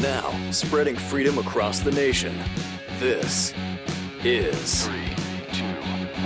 [0.00, 2.34] Now, spreading freedom across the nation.
[2.98, 3.52] This
[4.24, 5.14] is Three,
[5.52, 5.64] two,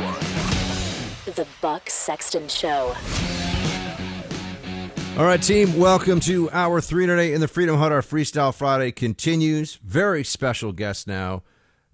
[0.00, 1.34] one.
[1.34, 2.94] The Buck Sexton Show.
[5.16, 7.92] All right, team, welcome to our 308 in the Freedom Hut.
[7.92, 9.76] Our Freestyle Friday continues.
[9.76, 11.44] Very special guest now,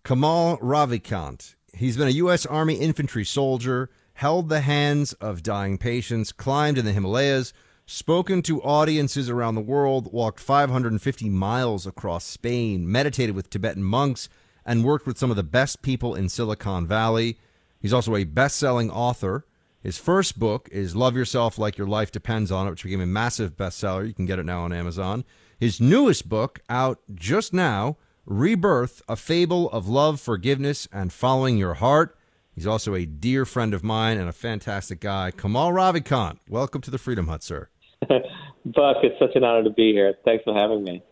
[0.05, 1.55] Kamal Ravikant.
[1.75, 2.47] He's been a U.S.
[2.47, 7.53] Army infantry soldier, held the hands of dying patients, climbed in the Himalayas,
[7.85, 14.31] spoken to audiences around the world, walked 550 miles across Spain, meditated with Tibetan monks,
[14.65, 17.39] and worked with some of the best people in Silicon Valley.
[17.81, 19.45] He's also a best selling author.
[19.83, 23.07] His first book is Love Yourself Like Your Life Depends on It, which became a
[23.07, 24.07] massive bestseller.
[24.07, 25.25] You can get it now on Amazon.
[25.59, 31.75] His newest book, out just now, Rebirth A Fable of Love, Forgiveness, and Following Your
[31.75, 32.15] Heart.
[32.55, 35.31] He's also a dear friend of mine and a fantastic guy.
[35.31, 37.71] Kamal Ravikant, welcome to the Freedom Hut, sir.
[38.11, 40.13] Buck, it's such an honor to be here.
[40.27, 41.03] Thanks for having me.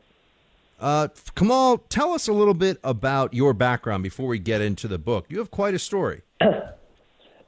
[0.78, 4.98] Uh, Kamal, tell us a little bit about your background before we get into the
[4.98, 5.24] book.
[5.30, 6.20] You have quite a story.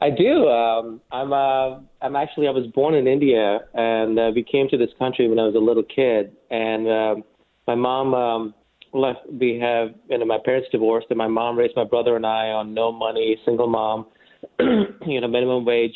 [0.01, 0.49] I do.
[0.49, 1.33] Um, I'm.
[1.33, 2.49] Uh, I'm actually.
[2.49, 5.55] I was born in India, and uh, we came to this country when I was
[5.55, 6.35] a little kid.
[6.51, 7.25] And um,
[7.67, 8.55] my mom um,
[8.95, 9.21] left.
[9.31, 9.91] We have.
[10.09, 12.91] You know, my parents divorced, and my mom raised my brother and I on no
[12.91, 14.07] money, single mom.
[14.59, 15.95] you know, minimum wage.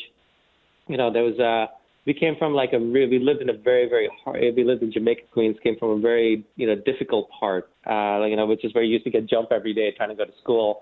[0.87, 1.39] You know, there was.
[1.39, 1.73] Uh,
[2.05, 4.83] we came from like a really, we lived in a very, very hard, we lived
[4.83, 8.63] in Jamaica, Queens, came from a very, you know, difficult part, uh, you know, which
[8.63, 10.81] is where you used to get jump every day trying to go to school.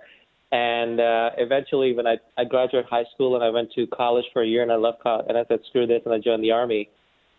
[0.53, 4.43] And uh, eventually, when I, I graduated high school and I went to college for
[4.43, 6.51] a year and I left college, and I said, screw this, and I joined the
[6.51, 6.89] Army.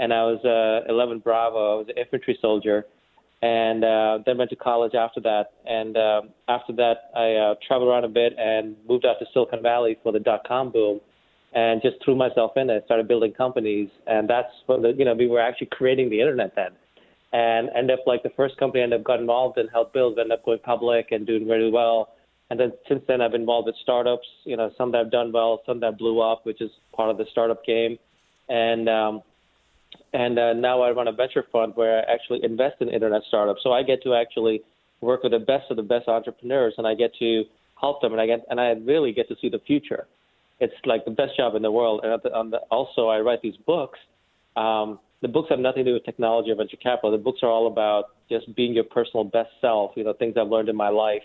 [0.00, 2.84] And I was uh, 11 Bravo, I was an infantry soldier.
[3.40, 5.52] And uh, then went to college after that.
[5.64, 9.62] And uh, after that, I uh, traveled around a bit and moved out to Silicon
[9.62, 11.00] Valley for the dot com boom
[11.54, 15.14] and just threw myself in it, started building companies, and that's when the you know
[15.14, 16.70] we were actually creating the internet then,
[17.32, 20.18] and ended up like the first company I ended up got involved in helped build,
[20.18, 22.08] ended up going public and doing really well,
[22.54, 25.32] and then since then I've been involved with startups, you know some that have done
[25.32, 27.98] well, some that blew up, which is part of the startup game,
[28.48, 29.22] and um,
[30.12, 33.60] and uh, now I run a venture fund where I actually invest in internet startups,
[33.62, 34.62] so I get to actually
[35.00, 37.44] work with the best of the best entrepreneurs, and I get to
[37.80, 40.06] help them, and I get and I really get to see the future
[40.60, 42.00] it's like the best job in the world.
[42.04, 43.98] And the, the, also, I write these books.
[44.56, 47.10] Um, the books have nothing to do with technology or venture capital.
[47.10, 49.92] The books are all about just being your personal best self.
[49.96, 51.22] You know, things I've learned in my life,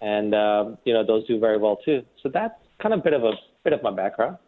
[0.00, 2.04] and um, you know, those do very well too.
[2.22, 3.32] So that's kind of a bit of a
[3.64, 4.38] bit of my background.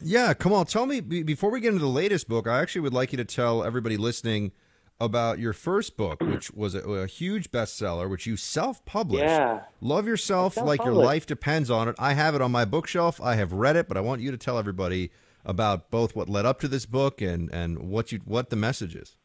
[0.00, 2.46] Yeah, Kamal, tell me before we get into the latest book.
[2.46, 4.52] I actually would like you to tell everybody listening
[5.00, 9.24] about your first book, which was a, a huge bestseller, which you self-published.
[9.24, 9.60] Yeah.
[9.80, 11.94] Love yourself like your life depends on it.
[11.98, 13.20] I have it on my bookshelf.
[13.20, 15.10] I have read it, but I want you to tell everybody
[15.44, 18.96] about both what led up to this book and and what you what the message
[18.96, 19.16] is.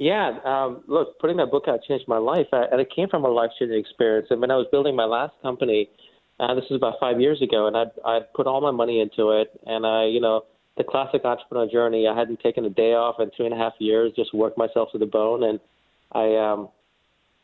[0.00, 3.26] Yeah, um, look, putting that book out changed my life, I, and it came from
[3.26, 4.28] a life-changing experience.
[4.30, 5.90] And when I was building my last company,
[6.40, 9.32] uh, this was about five years ago, and I'd, I'd put all my money into
[9.32, 10.46] it, and I, you know,
[10.78, 12.08] the classic entrepreneur journey.
[12.08, 14.88] I hadn't taken a day off in three and a half years, just worked myself
[14.92, 15.60] to the bone, and
[16.12, 16.70] I um,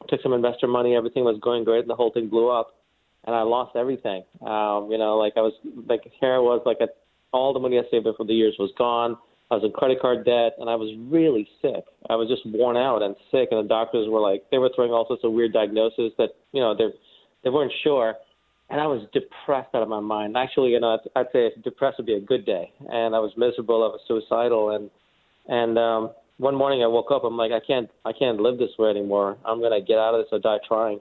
[0.09, 0.97] took some investor money.
[0.97, 2.75] Everything was going great, and the whole thing blew up,
[3.25, 4.25] and I lost everything.
[4.41, 5.53] Um, you know, like I was
[5.87, 6.89] like here I was like a,
[7.33, 9.19] all the money I saved for the years was gone.
[9.51, 11.84] I was in credit card debt, and I was really sick.
[12.10, 14.93] I was just worn out and sick, and the doctors were like, they were throwing
[14.93, 16.89] all sorts of weird diagnoses that you know they
[17.45, 18.16] they weren't sure
[18.69, 20.37] and I was depressed out of my mind.
[20.37, 23.33] Actually, you know, I'd, I'd say depressed would be a good day, and I was
[23.37, 23.84] miserable.
[23.84, 24.91] I was suicidal, and
[25.49, 27.22] and um, one morning I woke up.
[27.25, 29.39] I'm like, I can't, I can't live this way anymore.
[29.45, 31.01] I'm gonna get out of this or die trying.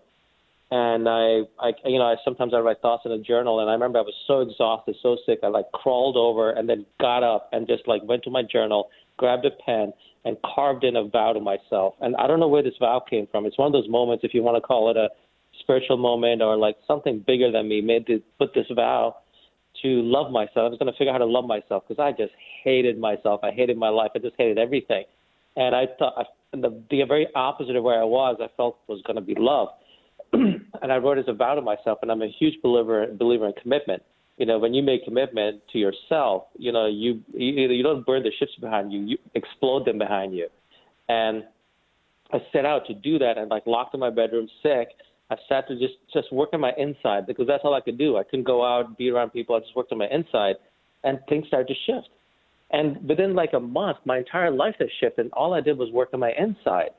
[0.72, 3.74] And I, I, you know, I sometimes I write thoughts in a journal, and I
[3.74, 5.40] remember I was so exhausted, so sick.
[5.44, 8.90] I like crawled over and then got up and just like went to my journal,
[9.18, 9.94] grabbed a pen,
[10.26, 11.94] and carved in a vow to myself.
[12.02, 13.46] And I don't know where this vow came from.
[13.46, 15.10] It's one of those moments, if you want to call it a
[15.62, 19.16] spiritual moment or like something bigger than me made to put this vow
[19.84, 20.58] to love myself.
[20.58, 22.34] I was going to figure out how to love myself because I just
[22.64, 23.42] hated myself.
[23.44, 24.12] I hated my life.
[24.16, 25.04] I just hated everything.
[25.56, 26.24] And I thought I,
[26.54, 29.70] the, the very opposite of where I was, I felt was going to be love.
[30.82, 33.54] and I wrote as a vow to myself, and I'm a huge believer believer in
[33.62, 34.04] commitment.
[34.38, 38.24] You know, when you make commitment to yourself, you know, you you, you don't burn
[38.24, 40.48] the ships behind you, you explode them behind you.
[41.08, 41.44] And
[42.34, 44.90] I set out to do that, and like locked in my bedroom, sick.
[45.30, 48.18] I sat to just just work on my inside because that's all I could do.
[48.18, 49.56] I couldn't go out, be around people.
[49.56, 50.56] I just worked on my inside,
[51.04, 52.10] and things started to shift.
[52.72, 55.26] And within like a month, my entire life has shifted.
[55.26, 56.90] And all I did was work on my inside.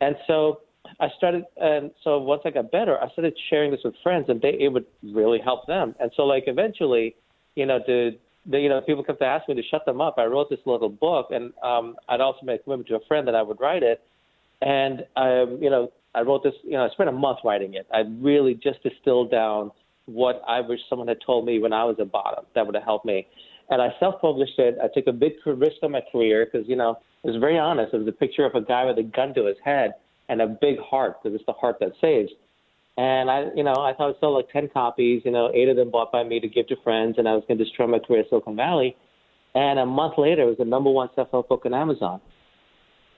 [0.00, 0.60] And so
[1.00, 4.40] I started, and so once I got better, I started sharing this with friends, and
[4.40, 5.94] they it would really help them.
[6.00, 7.14] And so like eventually,
[7.54, 8.16] you know, the,
[8.46, 10.16] the you know people kept to ask me to shut them up.
[10.18, 13.26] I wrote this little book, and um, I'd also made a commitment to a friend
[13.28, 14.02] that I would write it.
[14.62, 16.54] And um, you know, I wrote this.
[16.64, 17.86] You know, I spent a month writing it.
[17.92, 19.70] I really just distilled down
[20.06, 22.84] what I wish someone had told me when I was a bottom that would have
[22.84, 23.26] helped me.
[23.68, 24.78] And I self-published it.
[24.80, 27.92] I took a big risk on my career because you know it was very honest.
[27.92, 29.94] It was a picture of a guy with a gun to his head
[30.28, 32.30] and a big heart because it's the heart that saves.
[32.96, 35.76] And I, you know, I thought I'd sell like 10 copies, you know, eight of
[35.76, 37.98] them bought by me to give to friends, and I was going to destroy my
[37.98, 38.96] career at Silicon Valley.
[39.54, 42.20] And a month later, it was the number one self-help book on Amazon.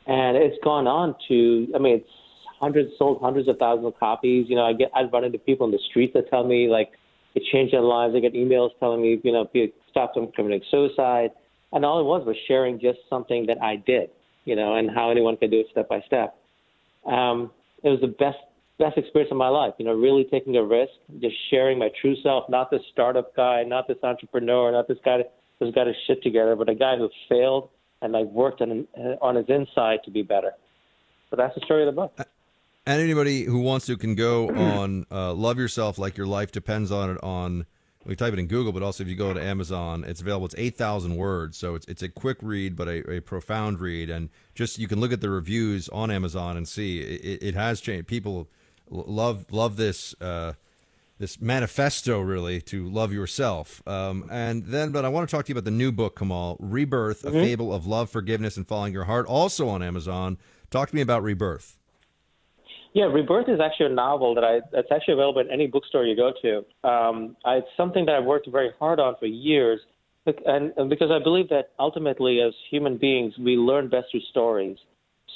[0.06, 2.10] And it's gone on to, I mean, it's
[2.58, 4.46] hundreds, sold hundreds of thousands of copies.
[4.48, 6.90] You know, I get, I run into people in the streets that tell me, like,
[7.34, 8.14] it changed their lives.
[8.16, 9.48] I get emails telling me, you know,
[9.90, 11.30] stop them committing suicide.
[11.72, 14.10] And all it was was sharing just something that I did,
[14.44, 16.37] you know, and how anyone can do it step by step
[17.08, 17.50] um,
[17.82, 18.38] it was the best
[18.78, 19.74] best experience of my life.
[19.78, 23.64] You know, really taking a risk, just sharing my true self, not this startup guy,
[23.64, 25.18] not this entrepreneur, not this guy
[25.58, 27.70] who's got his shit together, but a guy who failed
[28.02, 28.86] and like worked on
[29.20, 30.52] on his inside to be better.
[31.30, 32.12] So that's the story of the book.
[32.86, 36.90] And anybody who wants to can go on uh, "Love Yourself Like Your Life Depends
[36.90, 37.66] on It" on
[38.04, 40.46] we type it in Google, but also if you go to Amazon, it's available.
[40.46, 44.08] It's eight thousand words, so it's it's a quick read, but a, a, profound read.
[44.08, 47.80] And just you can look at the reviews on Amazon and see it, it has
[47.80, 48.06] changed.
[48.06, 48.48] People
[48.88, 50.54] love love this uh,
[51.18, 53.82] this manifesto really to love yourself.
[53.86, 56.56] Um, and then, but I want to talk to you about the new book, Kamal,
[56.60, 57.36] Rebirth: mm-hmm.
[57.36, 60.38] A Fable of Love, Forgiveness, and Following Your Heart, also on Amazon.
[60.70, 61.78] Talk to me about Rebirth.
[62.94, 66.16] Yeah, Rebirth is actually a novel that I that's actually available in any bookstore you
[66.16, 66.88] go to.
[66.88, 69.80] Um, I, it's something that I've worked very hard on for years,
[70.26, 74.76] and, and because I believe that ultimately, as human beings, we learn best through stories.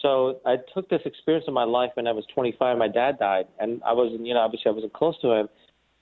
[0.00, 2.76] So I took this experience in my life when I was 25.
[2.76, 5.48] My dad died, and I wasn't, you know, obviously I wasn't close to him,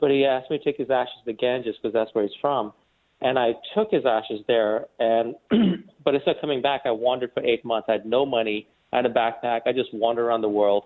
[0.00, 2.36] but he asked me to take his ashes to the Ganges because that's where he's
[2.40, 2.72] from,
[3.20, 4.86] and I took his ashes there.
[5.00, 5.34] And
[6.04, 7.86] but instead of coming back, I wandered for eight months.
[7.88, 8.68] I had no money.
[8.92, 9.60] I had a backpack.
[9.66, 10.84] I just wandered around the world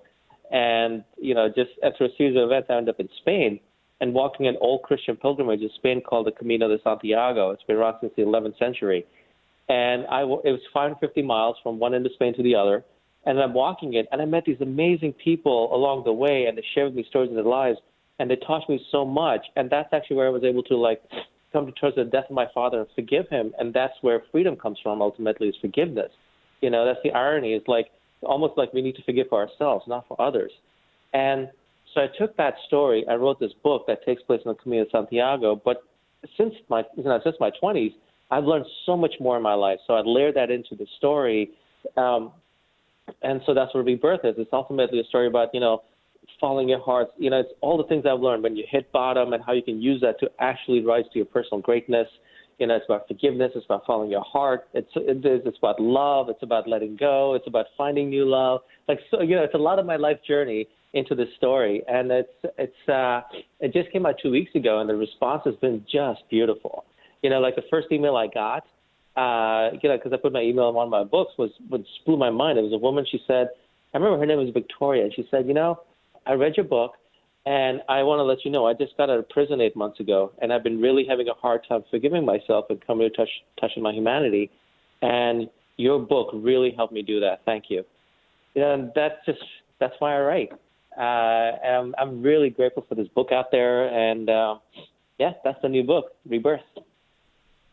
[0.51, 3.61] and, you know, just after a series of events, I ended up in Spain
[4.01, 7.51] and walking an old Christian pilgrimage in Spain called the Camino de Santiago.
[7.51, 9.07] It's been around since the 11th century.
[9.69, 12.85] And I, it was 550 miles from one end of Spain to the other.
[13.27, 16.65] And I'm walking it, and I met these amazing people along the way, and they
[16.75, 17.79] shared with me stories of their lives,
[18.19, 19.41] and they taught me so much.
[19.57, 21.01] And that's actually where I was able to, like,
[21.51, 23.55] come to terms with the death of my father and forgive him.
[23.59, 26.11] And that's where freedom comes from, ultimately, is forgiveness.
[26.61, 27.55] You know, that's the irony.
[27.55, 27.87] Is like
[28.25, 30.53] almost like we need to forgive for ourselves, not for others.
[31.13, 31.49] And
[31.95, 33.05] so I took that story.
[33.09, 35.61] I wrote this book that takes place in the Camino de Santiago.
[35.65, 35.83] But
[36.37, 37.95] since my you know, since my 20s,
[38.31, 39.79] I've learned so much more in my life.
[39.87, 41.51] So I layered that into the story.
[41.97, 42.33] Um,
[43.23, 44.35] and so that's what rebirth is.
[44.39, 45.83] It's ultimately a story about, you know,
[46.41, 47.09] following your heart.
[47.19, 49.63] You know, it's all the things I've learned when you hit bottom and how you
[49.63, 52.09] can use that to actually rise to your personal greatness.
[52.59, 53.53] You know, it's about forgiveness.
[53.55, 54.69] It's about following your heart.
[54.75, 56.29] It's it's it's about love.
[56.29, 57.35] It's about letting go.
[57.35, 58.61] It's about finding new love.
[58.89, 62.11] Like so, you know, it's a lot of my life journey into this story, and
[62.11, 63.21] it's it's uh,
[63.61, 66.85] it just came out two weeks ago, and the response has been just beautiful.
[67.23, 68.65] You know, like the first email I got,
[69.17, 71.83] uh, you know, because I put my email in one of my books, was what
[72.07, 72.59] blew my mind.
[72.59, 73.05] It was a woman.
[73.11, 73.49] She said,
[73.93, 75.81] I remember her name was Victoria, and she said, you know,
[76.27, 76.93] I read your book.
[77.47, 80.01] And I want to let you know, I just got out of prison eight months
[80.01, 83.29] ago, and I've been really having a hard time forgiving myself and coming to touch
[83.61, 84.51] touching my humanity.
[85.03, 87.43] And your book really helped me do that.
[87.45, 87.85] Thank you.
[88.57, 89.43] And that's just
[89.79, 90.53] that's why I write.
[90.97, 94.57] Uh, and I'm, I'm really grateful for this book out there, and uh,
[95.19, 96.61] yeah, that's the new book, Rebirth.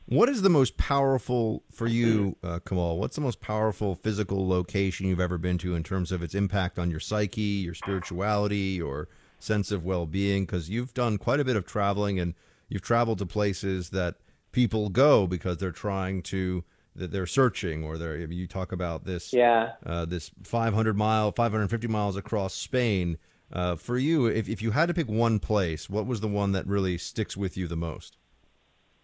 [0.07, 2.97] What is the most powerful for you, uh, Kamal?
[2.97, 6.77] What's the most powerful physical location you've ever been to in terms of its impact
[6.77, 9.07] on your psyche, your spirituality, or
[9.43, 12.33] sense of well-being because you've done quite a bit of traveling and
[12.69, 14.15] you've traveled to places that
[14.51, 16.63] people go because they're trying to
[16.95, 21.87] that they're searching or they're you talk about this yeah uh, this 500 mile 550
[21.87, 23.17] miles across Spain
[23.53, 26.51] uh, for you if, if you had to pick one place what was the one
[26.51, 28.17] that really sticks with you the most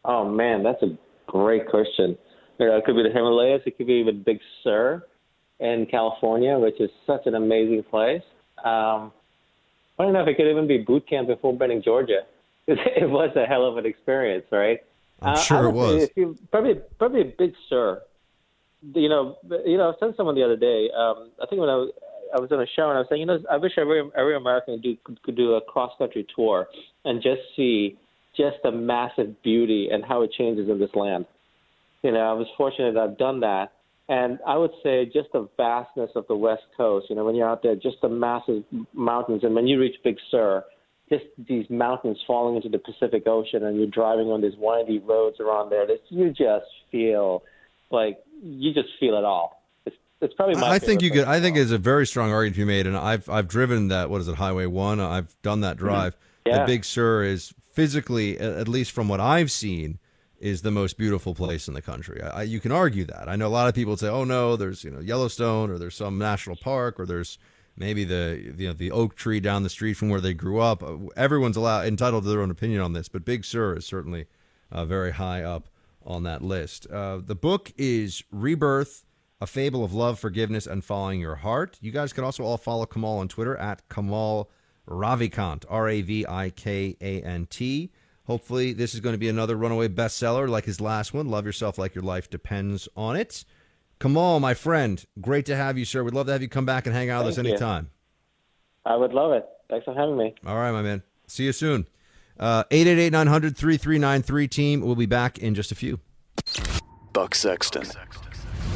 [0.08, 2.17] Oh man, that's a great question.
[2.60, 3.62] You know, it could be the Himalayas.
[3.65, 5.03] It could be even Big Sur
[5.60, 8.24] in California, which is such an amazing place.
[8.63, 9.12] Um,
[10.00, 12.22] I don't know if it could even be boot camp in Fort Benning, Georgia.
[12.68, 14.80] It was a hell of an experience, right?
[15.22, 16.10] I'm Uh, sure I it was.
[16.16, 18.01] You, probably, probably a Big Sur.
[18.94, 20.89] You know, you know, I said someone the other day.
[20.96, 21.92] Um, I think when I was,
[22.36, 24.36] I was on a show and I was saying, you know, I wish every every
[24.36, 26.68] American do could, could do a cross country tour
[27.06, 27.98] and just see
[28.36, 31.25] just the massive beauty and how it changes in this land.
[32.04, 33.72] You know, I was fortunate that I've done that.
[34.10, 37.50] And I would say just the vastness of the West Coast, you know, when you're
[37.50, 39.44] out there, just the massive mountains.
[39.44, 40.64] And when you reach Big Sur,
[41.10, 45.40] just these mountains falling into the Pacific Ocean and you're driving on these windy roads
[45.40, 47.44] around there, that you just feel
[47.92, 49.62] like you just feel it all.
[49.86, 51.26] It's, it's probably my I think you could.
[51.26, 54.10] I think it's a very strong argument to be made, and I've I've driven that.
[54.10, 55.00] What is it, Highway One?
[55.00, 56.14] I've done that drive.
[56.14, 56.50] Mm-hmm.
[56.50, 56.60] Yeah.
[56.60, 60.00] The Big Sur is physically, at least from what I've seen,
[60.39, 62.22] is the most beautiful place in the country.
[62.22, 63.27] I, you can argue that.
[63.27, 65.96] I know a lot of people say, "Oh no, there's you know Yellowstone, or there's
[65.96, 67.38] some national park, or there's
[67.75, 70.84] maybe the you know the oak tree down the street from where they grew up."
[70.84, 74.25] Uh, Everyone's allowed entitled to their own opinion on this, but Big Sur is certainly
[74.72, 75.70] uh, very high up
[76.06, 76.88] on that list.
[76.88, 79.03] Uh, the book is Rebirth.
[79.39, 81.77] A Fable of Love, Forgiveness, and Following Your Heart.
[81.79, 84.50] You guys can also all follow Kamal on Twitter at Kamal
[84.88, 87.91] Ravikant, R A V I K A N T.
[88.27, 91.27] Hopefully, this is going to be another runaway bestseller like his last one.
[91.29, 93.46] Love Yourself Like Your Life Depends on It.
[94.00, 96.03] Kamal, my friend, great to have you, sir.
[96.03, 97.53] We'd love to have you come back and hang out with us Thank you.
[97.53, 97.89] anytime.
[98.86, 99.48] I would love it.
[99.69, 100.36] Thanks for having me.
[100.46, 101.03] All right, my man.
[101.27, 101.88] See you soon.
[102.39, 104.81] Uh, 888 900 3393 team.
[104.81, 106.00] We'll be back in just a few.
[107.13, 107.86] Buck Sexton.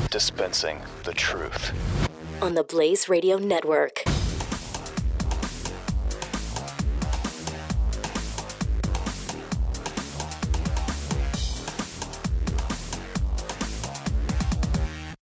[0.09, 1.71] Dispensing the truth.
[2.41, 4.03] on the Blaze Radio Network.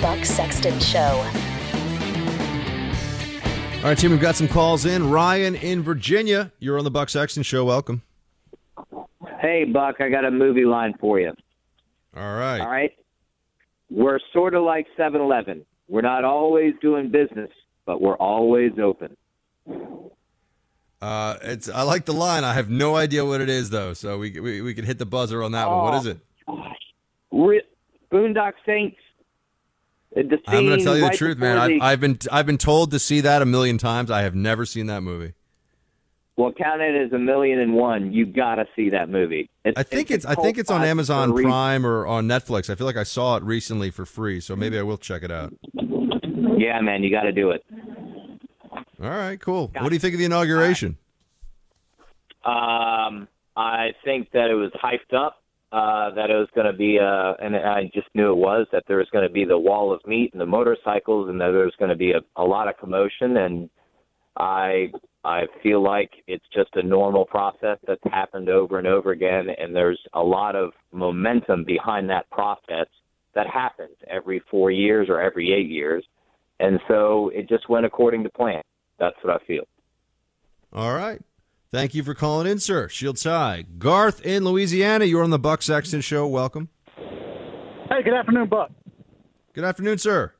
[0.00, 0.98] Buck Sexton Show.
[3.78, 5.08] All right, team, we've got some calls in.
[5.10, 7.64] Ryan in Virginia, you're on the Buck Sexton Show.
[7.64, 8.02] Welcome.
[9.40, 11.32] Hey, Buck, I got a movie line for you.
[12.16, 12.60] All right.
[12.60, 12.92] All right?
[13.90, 15.64] We're sort of like 7 Eleven.
[15.88, 17.50] We're not always doing business,
[17.86, 19.16] but we're always open.
[21.00, 22.44] Uh, it's I like the line.
[22.44, 25.06] I have no idea what it is though, so we we, we could hit the
[25.06, 25.84] buzzer on that one.
[25.84, 26.18] What is it?
[27.30, 27.62] Re-
[28.10, 28.96] Boondock Saints.
[30.16, 30.28] I'm
[30.66, 31.58] going to tell you the truth, man.
[31.58, 34.10] I've, the- I've been I've been told to see that a million times.
[34.10, 35.34] I have never seen that movie.
[36.36, 38.12] Well, count it as a million and one.
[38.12, 39.50] You got to see that movie.
[39.76, 41.50] I think it's a I think it's on Amazon for a reason.
[41.50, 42.70] Prime or on Netflix.
[42.70, 45.32] I feel like I saw it recently for free, so maybe I will check it
[45.32, 45.52] out.
[45.74, 47.64] Yeah, man, you got to do it.
[49.02, 49.70] All right, cool.
[49.78, 50.96] What do you think of the inauguration?
[52.44, 55.42] Um, I think that it was hyped up.
[55.70, 58.84] Uh, that it was going to be, uh, and I just knew it was that
[58.88, 61.66] there was going to be the wall of meat and the motorcycles, and that there
[61.66, 63.36] was going to be a, a lot of commotion.
[63.36, 63.68] And
[64.38, 64.90] I,
[65.24, 69.76] I feel like it's just a normal process that's happened over and over again, and
[69.76, 72.86] there's a lot of momentum behind that process
[73.34, 76.02] that happens every four years or every eight years,
[76.60, 78.62] and so it just went according to plan.
[78.98, 79.64] That's what I feel.
[80.72, 81.20] All right.
[81.70, 82.88] Thank you for calling in, sir.
[82.88, 83.66] Shields High.
[83.78, 86.26] Garth in Louisiana, you're on the Buck Sexton Show.
[86.26, 86.70] Welcome.
[86.96, 88.70] Hey, good afternoon, Buck.
[89.52, 90.32] Good afternoon, sir.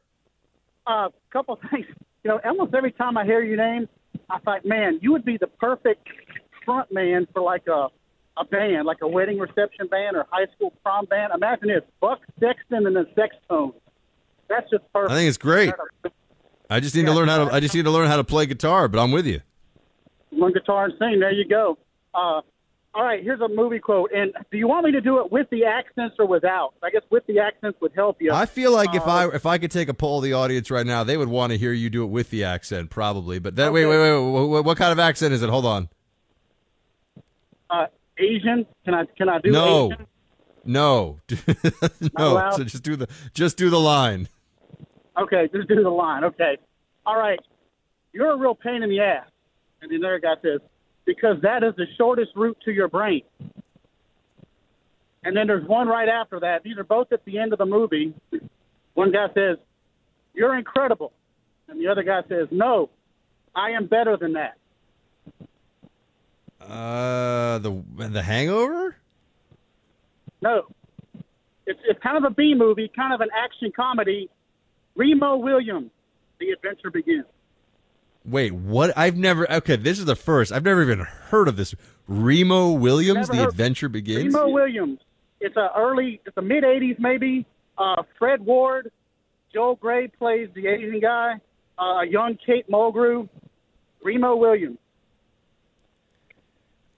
[0.87, 1.87] A uh, couple of things.
[2.25, 3.89] You know, almost every time I hear your name,
[4.31, 6.09] I think, man, you would be the perfect
[6.65, 7.89] front man for like a
[8.39, 11.33] a band, like a wedding reception band or high school prom band.
[11.35, 13.75] Imagine this: Buck Sexton and the Sextones.
[14.49, 15.13] That's just perfect.
[15.13, 15.75] I think it's great.
[16.71, 18.47] I just need to learn how to I just need to learn how to play
[18.47, 19.41] guitar, but I'm with you.
[20.31, 21.21] One guitar and sing.
[21.21, 21.79] There you go.
[22.15, 22.41] Uh,
[22.95, 24.11] all right, here's a movie quote.
[24.13, 26.75] And do you want me to do it with the accents or without?
[26.83, 28.33] I guess with the accents would help you.
[28.33, 30.71] I feel like if Uh, I if I could take a poll of the audience
[30.71, 33.39] right now, they would want to hear you do it with the accent, probably.
[33.39, 35.51] But that wait, wait, wait, wait, what, what kind of accent is it?
[35.51, 35.89] Hold on.
[37.71, 37.87] uh,
[38.19, 38.67] Asian.
[38.85, 40.07] Can I can I do No, Asian?
[40.65, 41.19] no,
[42.19, 42.51] no.
[42.57, 44.29] So just do the just do the line.
[45.17, 46.25] Okay, just do the line.
[46.25, 46.57] Okay.
[47.07, 47.39] All right.
[48.13, 49.27] You're a real pain in the ass.
[49.81, 50.61] And the other guy says,
[51.05, 53.23] because that is the shortest route to your brain.
[55.25, 56.63] And then there's one right after that.
[56.63, 58.15] These are both at the end of the movie.
[58.95, 59.59] One guy says,
[60.35, 61.13] You're incredible.
[61.69, 62.91] And the other guy says, No,
[63.55, 64.57] I am better than that.
[66.61, 68.97] Uh, the the Hangover.
[70.41, 70.63] No.
[71.67, 74.31] It's, it's kind of a B movie, kind of an action comedy.
[74.97, 75.91] Remo Williams,
[76.41, 77.25] The Adventure Begins.
[78.25, 78.93] Wait, what?
[78.97, 79.51] I've never.
[79.51, 80.53] Okay, this is the first.
[80.53, 81.75] I've never even heard of this.
[82.07, 84.35] Remo Williams, The Adventure Begins.
[84.35, 84.99] Remo Williams.
[85.41, 87.47] It's a early, it's a mid '80s maybe.
[87.77, 88.91] Uh, Fred Ward,
[89.55, 91.35] Joel Grey plays the Asian guy.
[91.79, 93.29] Uh, a young Kate Mulgrew.
[94.03, 94.79] Remo Williams.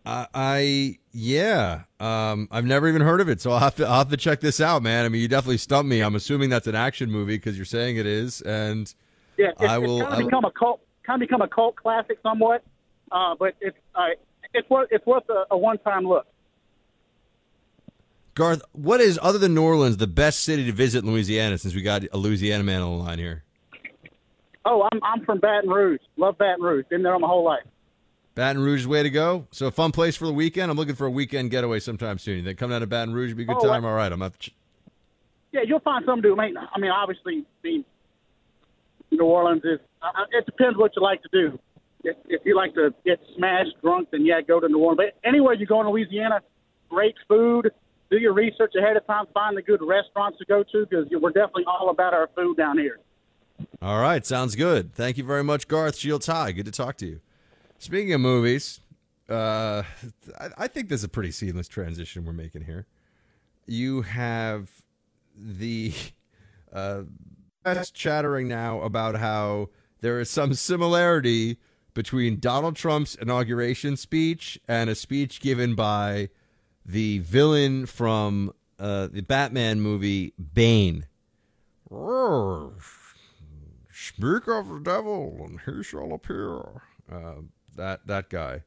[0.06, 1.82] I, I yeah.
[1.98, 4.40] Um, I've never even heard of it, so I'll have to I'll have to check
[4.40, 5.04] this out, man.
[5.04, 6.00] I mean, you definitely stumped me.
[6.00, 8.92] I'm assuming that's an action movie because you're saying it is, and
[9.36, 11.76] Yeah, it's, I will- it's kind of become a cult, kind of become a cult
[11.76, 12.62] classic somewhat.
[13.10, 14.06] Uh, but it's uh,
[14.54, 16.26] it's worth it's worth a, a one time look.
[18.34, 21.58] Garth, what is other than New Orleans the best city to visit in Louisiana?
[21.58, 23.42] Since we got a Louisiana man on the line here.
[24.64, 26.00] Oh, I'm I'm from Baton Rouge.
[26.16, 26.84] Love Baton Rouge.
[26.88, 27.64] Been there all my whole life.
[28.36, 29.48] Baton Rouge is way to go.
[29.50, 30.70] So a fun place for the weekend.
[30.70, 32.38] I'm looking for a weekend getaway sometime soon.
[32.38, 33.84] You think come down to Baton Rouge would be a good Oh, time?
[33.84, 34.54] I- All right, I'm gonna have to ch-
[35.50, 36.40] Yeah, you'll find something to do.
[36.40, 37.84] I mean, I mean, obviously, mean,
[39.10, 39.80] New Orleans is.
[40.02, 41.58] Uh, it depends what you like to do.
[42.02, 44.98] If, if you like to get smashed drunk, then yeah, go to New Orleans.
[44.98, 46.40] But anywhere you go in Louisiana,
[46.88, 47.70] great food.
[48.10, 49.26] Do your research ahead of time.
[49.34, 52.78] Find the good restaurants to go to because we're definitely all about our food down
[52.78, 52.98] here.
[53.82, 54.94] All right, sounds good.
[54.94, 56.26] Thank you very much, Garth Shields.
[56.26, 57.20] Hi, good to talk to you.
[57.78, 58.80] Speaking of movies,
[59.28, 59.82] uh,
[60.38, 62.86] I, I think this is a pretty seamless transition we're making here.
[63.66, 64.70] You have
[65.36, 65.92] the
[66.72, 67.02] uh,
[67.62, 69.68] press chattering now about how
[70.00, 71.58] there is some similarity
[71.94, 76.28] between Donald Trump's inauguration speech and a speech given by
[76.84, 81.06] the villain from uh, the Batman movie, Bane.
[83.92, 86.82] Speak of the devil, and he shall appear.
[87.10, 87.42] Uh,
[87.76, 88.62] that that guy.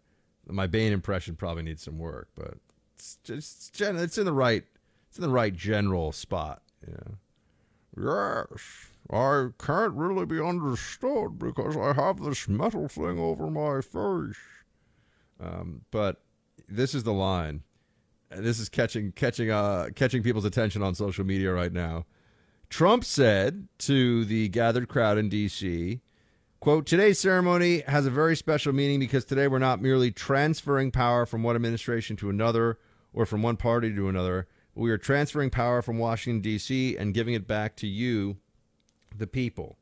[0.47, 2.55] My Bane impression probably needs some work, but
[2.95, 4.65] it's just it's in the right
[5.07, 6.61] it's in the right general spot.
[6.87, 7.15] Yeah.
[7.95, 14.37] Yes, I can't really be understood because I have this metal thing over my face.
[15.39, 16.21] Um, but
[16.67, 17.61] this is the line.
[18.31, 22.05] And This is catching catching uh catching people's attention on social media right now.
[22.69, 26.01] Trump said to the gathered crowd in D.C.,
[26.59, 31.27] quote, today's ceremony has a very special meaning because today we're not merely transferring power
[31.27, 32.79] from one administration to another
[33.13, 34.47] or from one party to another.
[34.75, 36.97] We are transferring power from Washington, D.C.
[36.97, 38.37] and giving it back to you,
[39.15, 39.77] the people.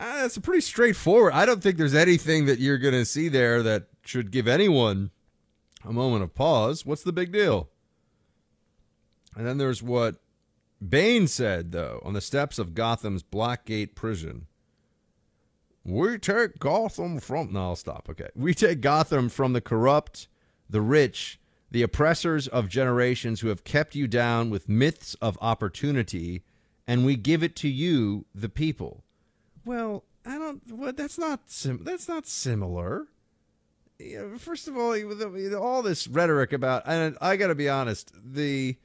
[0.00, 1.32] Uh, that's pretty straightforward.
[1.32, 5.10] I don't think there's anything that you're going to see there that should give anyone
[5.84, 6.84] a moment of pause.
[6.84, 7.68] What's the big deal?
[9.36, 10.16] And then there's what
[10.86, 14.46] Bane said, though, on the steps of Gotham's Blackgate prison.
[15.84, 17.52] We take Gotham from.
[17.52, 18.08] No, I'll stop.
[18.10, 18.28] Okay.
[18.34, 20.28] We take Gotham from the corrupt,
[20.68, 21.38] the rich,
[21.74, 26.44] the oppressors of generations who have kept you down with myths of opportunity,
[26.86, 29.02] and we give it to you, the people.
[29.64, 30.62] Well, I don't.
[30.70, 31.50] Well, that's not.
[31.50, 33.08] Sim- that's not similar.
[33.98, 34.94] You know, first of all,
[35.60, 38.76] all this rhetoric about, and I got to be honest, the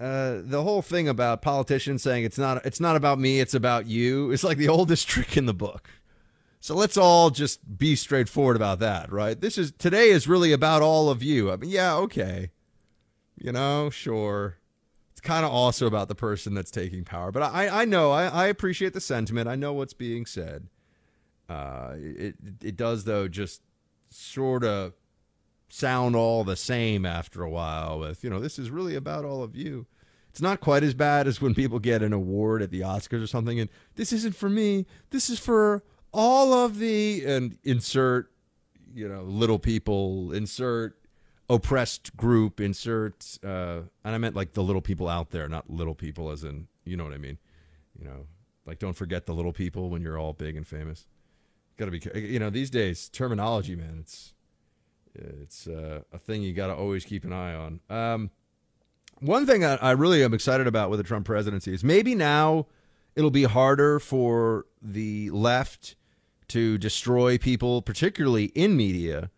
[0.00, 3.86] uh, the whole thing about politicians saying it's not it's not about me, it's about
[3.86, 4.32] you.
[4.32, 5.88] It's like the oldest trick in the book.
[6.64, 9.38] So let's all just be straightforward about that, right?
[9.38, 11.52] This is today is really about all of you.
[11.52, 12.52] I mean, yeah, okay.
[13.36, 14.56] You know, sure.
[15.12, 17.30] It's kind of also about the person that's taking power.
[17.30, 19.46] But I, I know, I, I appreciate the sentiment.
[19.46, 20.68] I know what's being said.
[21.50, 23.60] Uh, it, it does, though, just
[24.08, 24.94] sort of
[25.68, 29.42] sound all the same after a while with, you know, this is really about all
[29.42, 29.84] of you.
[30.30, 33.26] It's not quite as bad as when people get an award at the Oscars or
[33.26, 34.86] something and this isn't for me.
[35.10, 38.30] This is for all of the and insert,
[38.94, 40.96] you know, little people, insert
[41.50, 45.94] oppressed group, insert uh and I meant like the little people out there, not little
[45.94, 47.38] people as in, you know what I mean?
[47.98, 48.26] You know,
[48.64, 51.06] like don't forget the little people when you're all big and famous.
[51.76, 54.32] Got to be you know, these days terminology, man, it's
[55.14, 57.80] it's uh, a thing you got to always keep an eye on.
[57.90, 58.30] Um,
[59.20, 62.66] one thing I, I really am excited about with the Trump presidency is maybe now
[63.14, 65.96] it'll be harder for the left
[66.54, 69.28] to destroy people, particularly in media,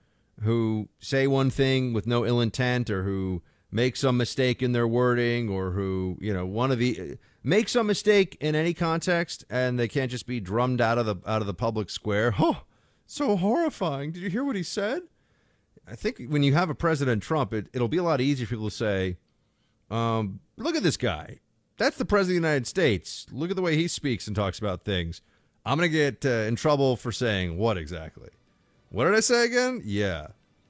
[0.42, 4.86] who say one thing with no ill intent or who make some mistake in their
[4.86, 9.78] wording or who, you know, one of the make some mistake in any context and
[9.78, 12.34] they can't just be drummed out of the out of the public square.
[12.38, 12.64] Oh,
[13.06, 14.12] so horrifying.
[14.12, 15.00] Did you hear what he said?
[15.90, 18.56] I think when you have a President Trump, it, it'll be a lot easier for
[18.56, 19.16] people to say,
[19.90, 21.38] um, look at this guy.
[21.78, 23.26] That's the President of the United States.
[23.32, 25.22] Look at the way he speaks and talks about things.
[25.66, 28.28] I'm going to get uh, in trouble for saying what exactly?
[28.90, 29.82] What did I say again?
[29.84, 30.28] Yeah.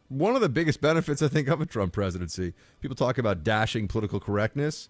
[0.09, 3.89] One of the biggest benefits, I think, of a Trump presidency, people talk about dashing
[3.89, 4.89] political correctness.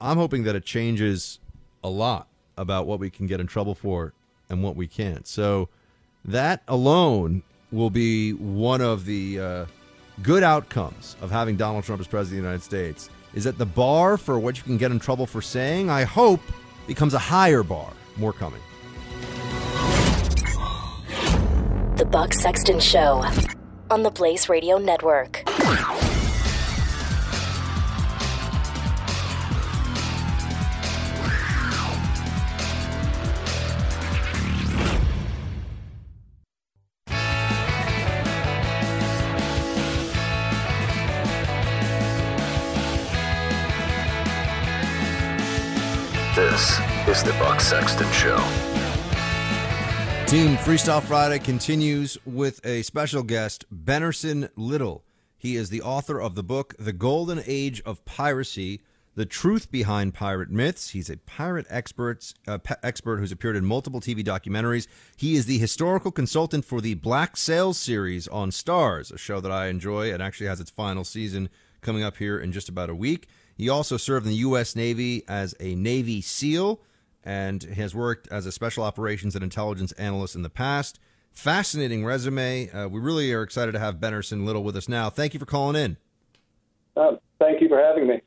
[0.00, 1.40] I'm hoping that it changes
[1.82, 4.14] a lot about what we can get in trouble for
[4.48, 5.26] and what we can't.
[5.26, 5.68] So
[6.24, 9.66] that alone will be one of the uh,
[10.22, 13.10] good outcomes of having Donald Trump as president of the United States.
[13.34, 16.42] Is that the bar for what you can get in trouble for saying, I hope,
[16.86, 17.92] becomes a higher bar.
[18.16, 18.60] More coming.
[21.96, 23.24] The Buck Sexton Show
[23.90, 25.44] on the Blaze Radio Network.
[46.34, 48.71] This is the Buck Sexton Show.
[50.32, 55.04] Team Freestyle Friday continues with a special guest, Benerson Little.
[55.36, 58.80] He is the author of the book, The Golden Age of Piracy
[59.14, 60.88] The Truth Behind Pirate Myths.
[60.88, 64.86] He's a pirate expert, uh, pe- expert who's appeared in multiple TV documentaries.
[65.18, 69.52] He is the historical consultant for the Black Sails series on Starz, a show that
[69.52, 71.50] I enjoy and actually has its final season
[71.82, 73.28] coming up here in just about a week.
[73.54, 74.74] He also served in the U.S.
[74.74, 76.80] Navy as a Navy SEAL
[77.24, 80.98] and has worked as a special operations and intelligence analyst in the past.
[81.30, 82.70] Fascinating resume.
[82.70, 85.08] Uh, we really are excited to have Benerson Little with us now.
[85.08, 85.96] Thank you for calling in.
[86.96, 88.20] Uh, thank you for having me.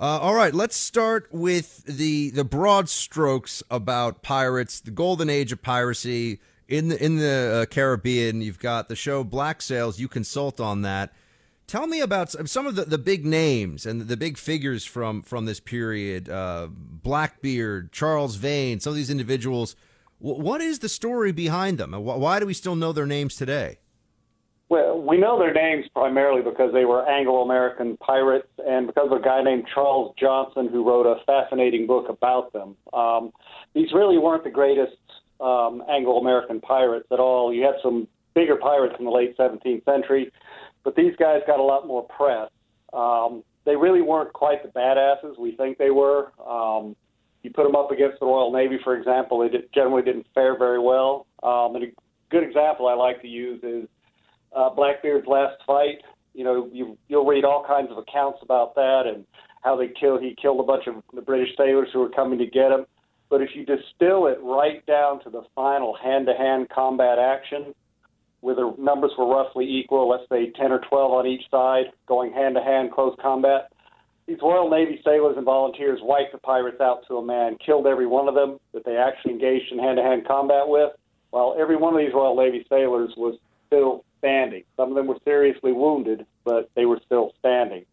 [0.00, 5.52] Uh, all right, let's start with the the broad strokes about pirates, the golden age
[5.52, 8.40] of piracy in the in the uh, Caribbean.
[8.40, 10.00] You've got the show Black Sails.
[10.00, 11.12] You consult on that.
[11.66, 15.46] Tell me about some of the, the big names and the big figures from from
[15.46, 16.28] this period.
[16.28, 19.74] Uh, Blackbeard, Charles Vane, some of these individuals.
[20.22, 21.92] W- what is the story behind them?
[21.92, 23.78] Why do we still know their names today?
[24.68, 29.22] Well, we know their names primarily because they were Anglo-American pirates, and because of a
[29.22, 32.76] guy named Charles Johnson who wrote a fascinating book about them.
[32.92, 33.32] Um,
[33.74, 34.96] these really weren't the greatest
[35.40, 37.52] um, Anglo-American pirates at all.
[37.52, 40.32] You had some bigger pirates in the late 17th century
[40.84, 42.50] but these guys got a lot more press.
[42.92, 46.32] Um, they really weren't quite the badasses we think they were.
[46.46, 46.94] Um,
[47.42, 50.56] you put them up against the Royal Navy, for example, they did, generally didn't fare
[50.58, 51.26] very well.
[51.42, 51.86] Um, and a
[52.30, 53.88] good example I like to use is
[54.54, 55.98] uh, Blackbeard's last fight.
[56.34, 59.24] You know, you, you'll read all kinds of accounts about that and
[59.62, 60.22] how they killed.
[60.22, 62.86] He killed a bunch of the British sailors who were coming to get him.
[63.30, 67.74] But if you distill it right down to the final hand-to-hand combat action,
[68.44, 72.30] where the numbers were roughly equal, let's say 10 or 12 on each side, going
[72.30, 73.72] hand to hand, close combat.
[74.26, 78.06] These Royal Navy sailors and volunteers wiped the pirates out to a man, killed every
[78.06, 80.92] one of them that they actually engaged in hand to hand combat with,
[81.30, 84.64] while every one of these Royal Navy sailors was still standing.
[84.76, 87.86] Some of them were seriously wounded, but they were still standing.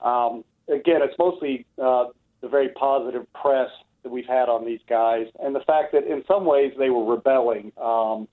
[0.00, 2.06] Um, again, it's mostly uh,
[2.40, 3.70] the very positive press
[4.02, 7.04] that we've had on these guys, and the fact that in some ways they were
[7.04, 7.70] rebelling.
[7.80, 8.26] Um,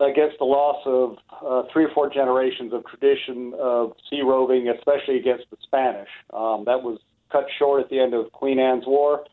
[0.00, 5.18] against the loss of uh, three or four generations of tradition of sea roving, especially
[5.18, 6.08] against the Spanish.
[6.32, 9.24] Um, that was cut short at the end of Queen Anne's War.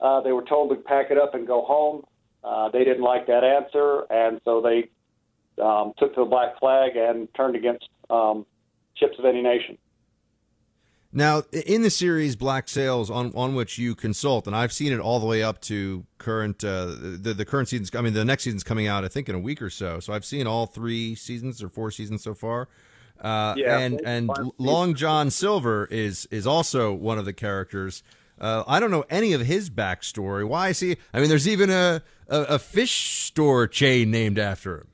[0.00, 2.04] Uh, they were told to pack it up and go home.
[2.44, 4.88] Uh, they didn't like that answer, and so they
[5.62, 8.46] um, took to the black flag and turned against um,
[8.94, 9.76] ships of any nation.
[11.12, 15.00] Now, in the series Black Sails, on on which you consult, and I've seen it
[15.00, 17.90] all the way up to current uh, the the current seasons.
[17.96, 19.98] I mean, the next season's coming out, I think, in a week or so.
[19.98, 22.68] So I've seen all three seasons or four seasons so far.
[23.20, 28.04] Uh, yeah, and and Long John Silver is is also one of the characters.
[28.40, 30.46] Uh, I don't know any of his backstory.
[30.46, 30.96] Why is he?
[31.12, 34.86] I mean, there's even a a, a fish store chain named after him.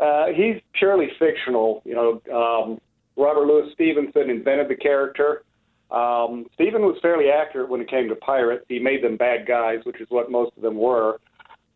[0.00, 1.82] Uh, he's purely fictional.
[1.84, 2.80] You know, um,
[3.20, 5.42] Robert Louis Stevenson invented the character.
[5.90, 8.64] Um, Stephen was fairly accurate when it came to pirates.
[8.68, 11.20] He made them bad guys, which is what most of them were.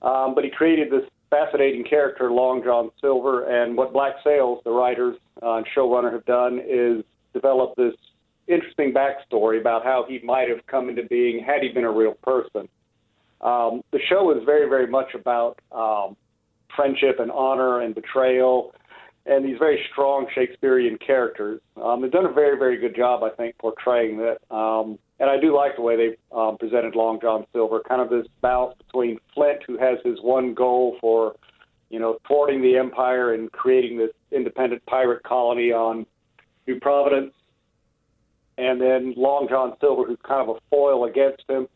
[0.02, 3.44] Um, but he created this fascinating character, Long John Silver.
[3.44, 7.94] And what Black Sails, the writers uh, and showrunner, have done is develop this
[8.46, 12.14] interesting backstory about how he might have come into being had he been a real
[12.22, 12.68] person.
[13.40, 16.16] Um, the show is very, very much about um,
[16.76, 18.72] friendship and honor and betrayal
[19.26, 21.60] and these very strong Shakespearean characters.
[21.82, 24.54] Um, they've done a very, very good job, I think, portraying that.
[24.54, 28.10] Um, and I do like the way they um, presented Long John Silver, kind of
[28.10, 31.36] this balance between Flint, who has his one goal for,
[31.88, 36.04] you know, thwarting the Empire and creating this independent pirate colony on
[36.66, 37.32] New Providence,
[38.58, 41.66] and then Long John Silver, who's kind of a foil against him,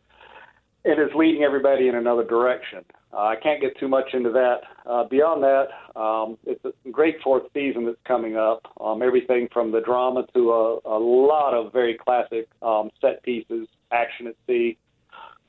[0.85, 2.85] and is leading everybody in another direction.
[3.11, 4.61] Uh, I can't get too much into that.
[4.89, 5.67] Uh, beyond that,
[5.99, 8.65] um, it's a great fourth season that's coming up.
[8.81, 13.67] Um, everything from the drama to a, a lot of very classic um, set pieces,
[13.91, 14.79] action at sea,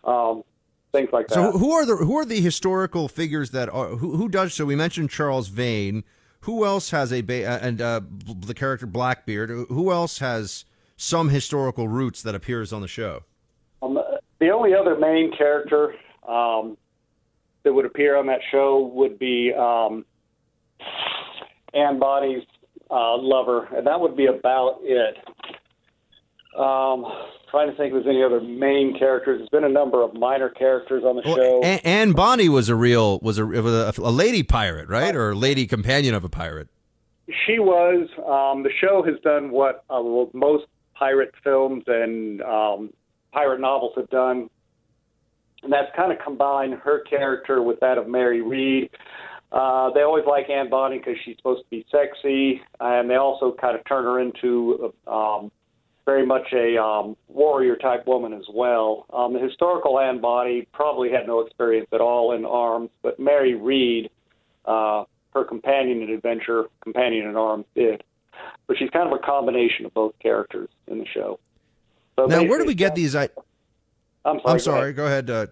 [0.05, 0.43] um,
[0.93, 1.35] things like that.
[1.35, 4.67] So who are the who are the historical figures that are who, who does so?
[4.67, 6.05] We mentioned Charles Vane.
[6.41, 9.49] Who else has a ba- uh, and uh, the character Blackbeard?
[9.49, 10.67] Who else has
[10.99, 13.25] some historical roots that appears on the show?
[13.81, 13.99] Um,
[14.39, 15.95] the only other main character
[16.29, 16.77] um,
[17.65, 20.05] that would appear on that show would be um,
[21.75, 22.45] Anne Bonny's
[22.91, 25.17] uh, lover, and that would be about it.
[26.59, 27.07] Um,
[27.51, 29.39] trying to think if there's any other main characters.
[29.39, 31.61] There's been a number of minor characters on the Well, show.
[31.63, 35.31] A- Anne Bonny was a real was a, was a, a lady pirate, right, or
[35.31, 36.69] a lady companion of a pirate.
[37.47, 38.09] She was.
[38.19, 42.93] Um, the show has done what uh, most pirate films and um,
[43.33, 44.51] pirate novels have done,
[45.63, 48.91] and that's kind of combined her character with that of Mary Read.
[49.53, 53.55] Uh, they always like Anne Bonny because she's supposed to be sexy, and they also
[53.61, 55.51] kind of turn her into um,
[56.05, 59.07] very much a um, warrior type woman as well.
[59.13, 63.55] Um, the historical Anne Bonny probably had no experience at all in arms, but Mary
[63.55, 64.11] Read,
[64.65, 68.05] uh, her companion in adventure, companion in arms, did.
[68.67, 71.41] But she's kind of a combination of both characters in the show.
[72.17, 73.17] So Now, where do we get these?
[73.17, 73.29] I,
[74.25, 74.43] I'm sorry.
[74.47, 74.81] I'm go sorry.
[74.81, 74.97] ahead.
[74.97, 75.31] Go ahead.
[75.31, 75.47] Uh,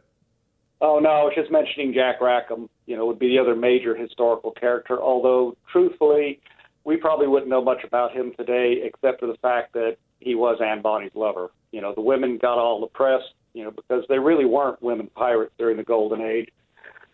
[0.80, 2.68] Oh no, I was just mentioning Jack Rackham.
[2.86, 5.00] You know, would be the other major historical character.
[5.00, 6.40] Although, truthfully,
[6.84, 10.58] we probably wouldn't know much about him today, except for the fact that he was
[10.64, 11.50] Anne Bonny's lover.
[11.72, 13.22] You know, the women got all the press.
[13.54, 16.48] You know, because there really weren't women pirates during the Golden Age,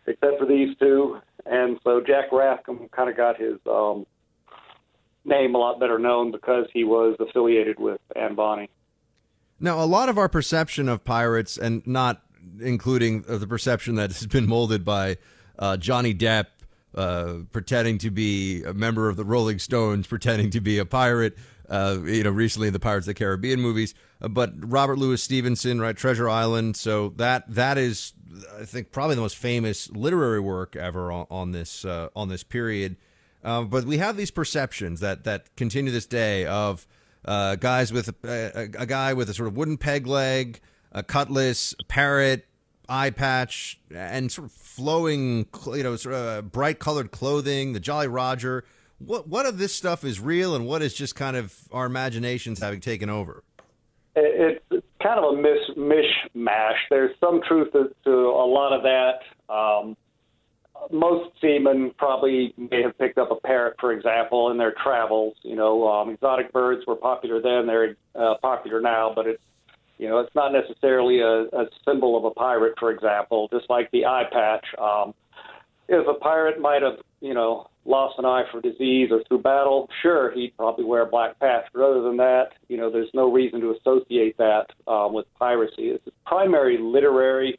[0.06, 1.20] except for these two.
[1.46, 4.04] And so Jack Rackham kind of got his um,
[5.24, 8.68] name a lot better known because he was affiliated with Anne Bonny.
[9.64, 12.20] Now, a lot of our perception of pirates, and not
[12.61, 15.16] including uh, the perception that has been molded by
[15.59, 16.48] uh, Johnny Depp
[16.94, 21.38] uh, pretending to be a member of the Rolling Stones, pretending to be a pirate.
[21.66, 25.81] Uh, you know, recently the Pirates of the Caribbean movies, uh, but Robert Louis Stevenson,
[25.81, 26.77] right, Treasure Island.
[26.77, 28.12] So that that is,
[28.61, 32.42] I think, probably the most famous literary work ever on, on this uh, on this
[32.42, 32.96] period.
[33.42, 36.87] But we have these perceptions that that continue this day of
[37.24, 40.60] uh, guys with a, a, guy with a sort of wooden peg leg,
[40.92, 42.46] a cutlass, a parrot,
[42.88, 47.72] eye patch, and sort of flowing, you know, sort of bright colored clothing.
[47.72, 48.64] The Jolly Roger.
[48.98, 52.60] What what of this stuff is real, and what is just kind of our imaginations
[52.60, 53.42] having taken over?
[54.16, 56.76] it's kind of a mis, mishmash.
[56.90, 59.52] There's some truth to, to a lot of that.
[59.52, 59.96] Um,
[60.92, 65.34] most seamen probably may have picked up a parrot, for example, in their travels.
[65.42, 69.42] You know, um, exotic birds were popular then; they're uh, popular now, but it's
[69.98, 73.48] you know it's not necessarily a, a symbol of a pirate, for example.
[73.52, 75.14] Just like the eye patch, um,
[75.88, 79.88] if a pirate might have you know lost an eye for disease or through battle,
[80.02, 81.64] sure, he'd probably wear a black patch.
[81.72, 85.90] But other than that, you know, there's no reason to associate that um, with piracy.
[85.90, 87.58] It's primary literary,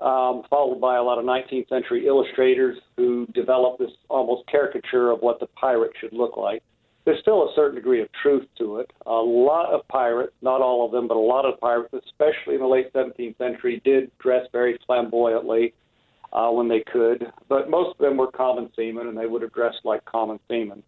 [0.00, 5.20] um, followed by a lot of 19th century illustrators who developed this almost caricature of
[5.20, 6.62] what the pirate should look like.
[7.04, 8.90] There's still a certain degree of truth to it.
[9.04, 12.60] A lot of pirates, not all of them, but a lot of pirates, especially in
[12.60, 15.74] the late 17th century, did dress very flamboyantly
[16.32, 19.52] uh, when they could, but most of them were common seamen, and they would have
[19.52, 20.82] dressed like common seamen.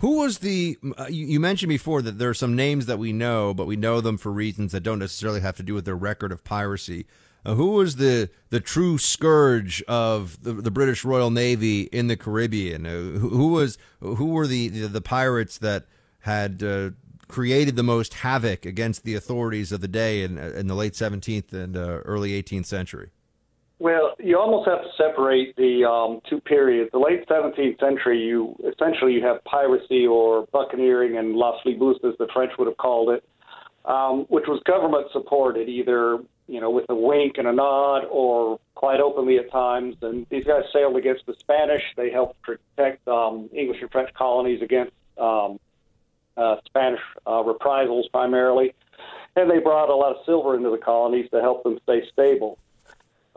[0.00, 0.78] Who was the?
[0.98, 4.00] Uh, you mentioned before that there are some names that we know, but we know
[4.00, 7.06] them for reasons that don't necessarily have to do with their record of piracy.
[7.44, 12.16] Uh, who was the the true scourge of the, the British Royal Navy in the
[12.16, 12.86] Caribbean?
[12.86, 15.84] Uh, who, who was who were the the, the pirates that
[16.20, 16.90] had uh,
[17.28, 21.52] created the most havoc against the authorities of the day in in the late 17th
[21.52, 23.10] and uh, early 18th century?
[23.80, 26.90] Well, you almost have to separate the um, two periods.
[26.92, 32.14] The late 17th century, you essentially you have piracy or buccaneering and la flibuste, as
[32.18, 33.24] the French would have called it,
[33.86, 38.60] um, which was government supported, either you know with a wink and a nod or
[38.74, 39.96] quite openly at times.
[40.02, 41.82] And these guys sailed against the Spanish.
[41.96, 45.58] They helped protect um, English and French colonies against um,
[46.36, 48.74] uh, Spanish uh, reprisals primarily,
[49.36, 52.58] and they brought a lot of silver into the colonies to help them stay stable.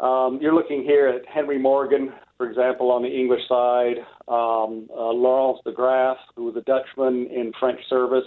[0.04, 5.12] Um, you're looking here at Henry Morgan, for example, on the English side, um, uh,
[5.14, 8.26] Laurence de Graaf, who was a Dutchman in French service.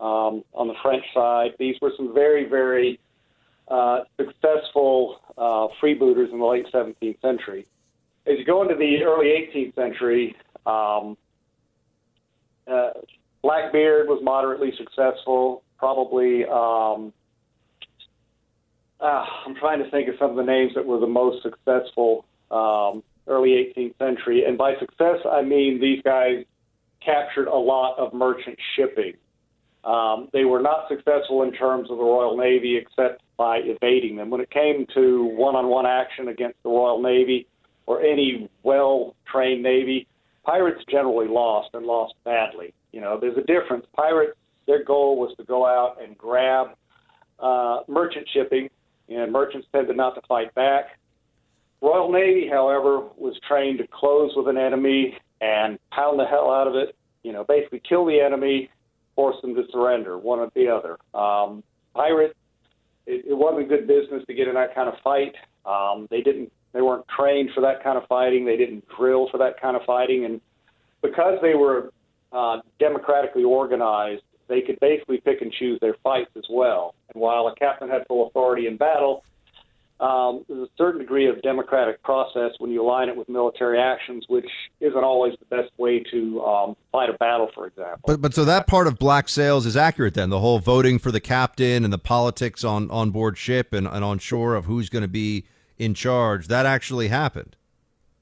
[0.00, 2.98] Um, on the French side, these were some very, very
[3.66, 7.66] uh, successful uh, freebooters in the late 17th century.
[8.26, 11.14] As you go into the early 18th century, um,
[12.66, 12.90] uh,
[13.42, 15.62] Blackbeard was moderately successful.
[15.76, 17.12] Probably, um,
[19.00, 22.24] uh, I'm trying to think of some of the names that were the most successful
[22.50, 24.44] um, early 18th century.
[24.44, 26.44] And by success, I mean these guys
[27.04, 29.14] captured a lot of merchant shipping.
[29.84, 34.30] Um, they were not successful in terms of the Royal Navy except by evading them.
[34.30, 37.46] When it came to one on one action against the Royal Navy
[37.86, 40.06] or any well trained Navy,
[40.44, 42.74] pirates generally lost and lost badly.
[42.92, 43.86] You know, there's a difference.
[43.94, 46.68] Pirates, their goal was to go out and grab
[47.38, 48.68] uh, merchant shipping,
[49.08, 50.98] and merchants tended not to fight back.
[51.80, 56.66] Royal Navy, however, was trained to close with an enemy and pound the hell out
[56.66, 56.96] of it.
[57.22, 58.70] You know, basically kill the enemy,
[59.14, 60.98] force them to surrender, one or the other.
[61.18, 61.62] Um,
[61.94, 62.34] pirates,
[63.06, 65.34] it, it wasn't good business to get in that kind of fight.
[65.64, 68.44] Um, they didn't, they weren't trained for that kind of fighting.
[68.44, 70.40] They didn't drill for that kind of fighting, and
[71.02, 71.92] because they were
[72.32, 76.94] uh, democratically organized, they could basically pick and choose their fights as well.
[77.12, 79.24] And while a captain had full authority in battle,
[80.00, 84.24] um, there's a certain degree of democratic process when you align it with military actions,
[84.28, 84.48] which
[84.80, 88.00] isn't always the best way to um, fight a battle, for example.
[88.06, 90.30] But but so that part of Black Sails is accurate then.
[90.30, 94.04] The whole voting for the captain and the politics on on board ship and, and
[94.04, 95.46] on shore of who's going to be
[95.78, 97.56] in charge that actually happened.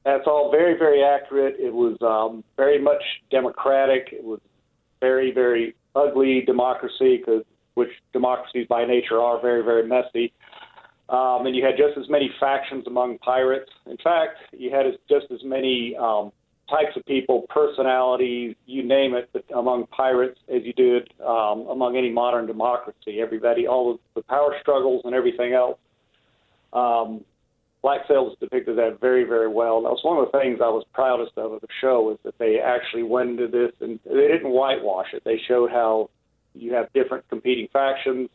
[0.05, 1.57] That's all very very accurate.
[1.59, 4.09] It was um, very much democratic.
[4.13, 4.41] It was
[5.01, 7.45] very very ugly democracy, cause,
[7.77, 10.33] which democracies by nature are very very messy.
[11.09, 13.71] Um, and you had just as many factions among pirates.
[13.87, 16.33] In fact, you had just as many um,
[16.69, 22.11] types of people, personalities, you name it, among pirates as you did um, among any
[22.11, 23.21] modern democracy.
[23.21, 25.79] Everybody, all of the power struggles and everything else.
[26.73, 27.25] Um,
[27.83, 29.83] Black Sails depicted that very, very well.
[29.83, 32.37] That was one of the things I was proudest of of the show is that
[32.39, 35.23] they actually went into this and they didn't whitewash it.
[35.25, 36.11] They showed how
[36.57, 38.29] you have different competing factions.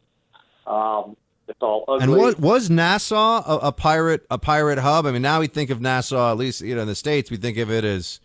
[0.68, 1.16] Um,
[1.48, 2.04] it's all ugly.
[2.04, 5.06] And was, was Nassau a, a, pirate a pirate hub?
[5.06, 7.38] I mean, now we think of Nassau, at least you know in the states, we
[7.38, 8.20] think of it as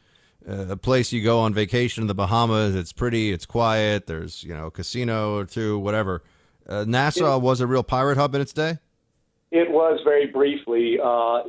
[0.48, 2.74] uh, a place you go on vacation in the Bahamas.
[2.74, 4.06] It's pretty, it's quiet.
[4.06, 6.22] There's you know a casino or two, whatever.
[6.68, 8.78] Uh, Nassau it, was a real pirate hub in its day.
[9.52, 11.42] It was very briefly, uh,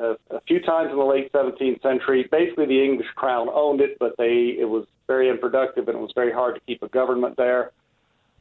[0.00, 2.26] a few times in the late 17th century.
[2.30, 6.12] Basically, the English crown owned it, but they it was very unproductive and it was
[6.14, 7.72] very hard to keep a government there.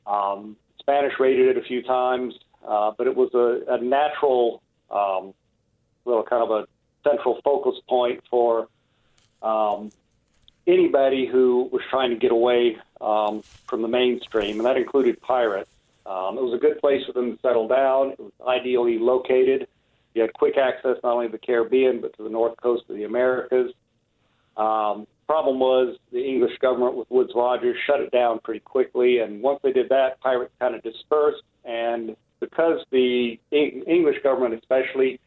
[0.05, 2.33] Um, Spanish raided it a few times.
[2.67, 5.33] Uh, but it was a, a natural, um,
[6.05, 6.67] little kind of a
[7.07, 8.67] central focus point for
[9.41, 9.91] um,
[10.67, 15.69] anybody who was trying to get away um, from the mainstream, and that included pirates.
[16.05, 18.11] Um, it was a good place for them to settle down.
[18.11, 19.67] It was ideally located.
[20.13, 22.95] You had quick access not only to the Caribbean but to the north coast of
[22.95, 23.71] the Americas.
[24.57, 29.41] Um, problem was the English government with Woodes Rogers shut it down pretty quickly, and
[29.41, 35.19] once they did that, pirates kind of dispersed, and because the English government, especially,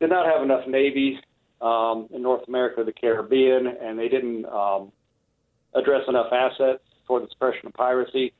[0.00, 1.18] did not have enough navies
[1.60, 4.92] um, in North America, the Caribbean, and they didn't um,
[5.74, 8.32] address enough assets for the suppression of piracy.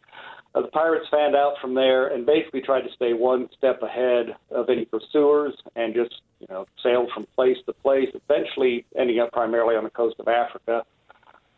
[0.57, 4.35] Uh, the pirates fanned out from there and basically tried to stay one step ahead
[4.51, 9.31] of any pursuers and just, you know, sailed from place to place, eventually ending up
[9.33, 10.83] primarily on the coast of Africa.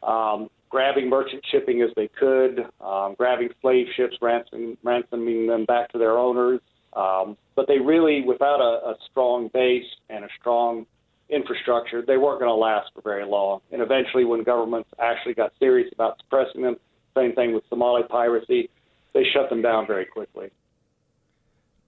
[0.02, 5.92] Um, grabbing merchant shipping as they could, um, grabbing slave ships, ransoming, ransoming them back
[5.92, 6.60] to their owners.
[6.94, 10.86] Um, but they really, without a, a strong base and a strong
[11.30, 13.60] infrastructure, they weren't going to last for very long.
[13.70, 16.76] And eventually, when governments actually got serious about suppressing them,
[17.16, 18.70] same thing with Somali piracy,
[19.14, 20.50] they shut them down very quickly.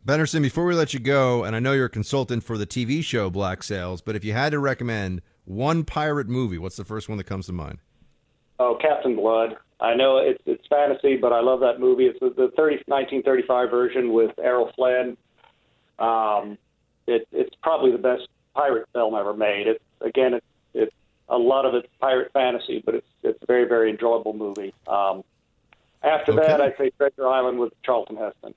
[0.07, 3.05] Benerson, before we let you go, and I know you're a consultant for the TV
[3.05, 7.09] show Black Sails, but if you had to recommend one pirate movie, what's the first
[7.09, 7.79] one that comes to mind?
[8.59, 9.57] Oh, Captain Blood.
[9.81, 12.05] I know it's it's fantasy, but I love that movie.
[12.05, 15.17] It's the, the 30, 1935 version with Errol Flynn.
[15.99, 16.59] Um,
[17.07, 19.67] it, it's probably the best pirate film ever made.
[19.67, 20.95] It's again, it's it's
[21.29, 24.75] a lot of it's pirate fantasy, but it's it's a very very enjoyable movie.
[24.87, 25.25] Um,
[26.03, 26.47] after okay.
[26.47, 28.55] that, I'd say Treasure Island with Charlton Heston.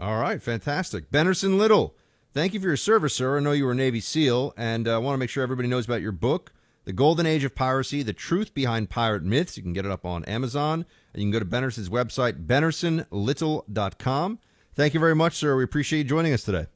[0.00, 1.10] All right, fantastic.
[1.10, 1.96] Benerson Little,
[2.32, 3.36] thank you for your service, sir.
[3.36, 5.68] I know you were a Navy SEAL, and I uh, want to make sure everybody
[5.68, 6.52] knows about your book.
[6.84, 9.58] The Golden Age of Piracy, The Truth Behind Pirate Myths.
[9.58, 10.86] You can get it up on Amazon.
[11.12, 14.38] And you can go to Benerson's website, benersonlittle.com.
[14.74, 15.54] Thank you very much, sir.
[15.56, 16.66] We appreciate you joining us today.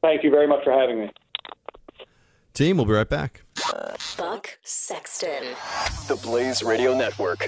[0.00, 1.10] Thank you very much for having me.
[2.54, 3.42] Team, we'll be right back.
[4.16, 5.54] Buck Sexton.
[6.08, 7.46] The Blaze Radio Network.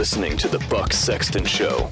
[0.00, 1.90] Listening to the Buck Sexton Show.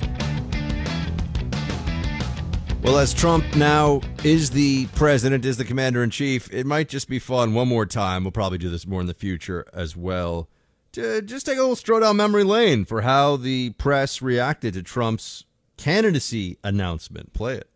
[2.83, 7.11] Well, as Trump now is the president, is the commander in chief, it might just
[7.11, 8.25] be fun one more time.
[8.25, 10.49] We'll probably do this more in the future as well.
[10.93, 14.83] To just take a little stroll down memory lane for how the press reacted to
[14.83, 15.45] Trump's
[15.77, 17.35] candidacy announcement.
[17.35, 17.69] Play it.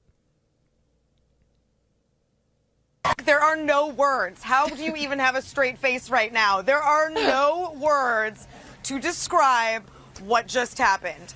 [3.26, 4.42] There are no words.
[4.42, 6.62] How do you even have a straight face right now?
[6.62, 8.48] There are no words
[8.84, 9.82] to describe
[10.20, 11.34] what just happened.